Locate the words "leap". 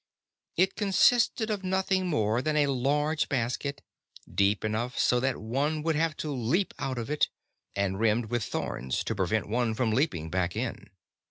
6.31-6.73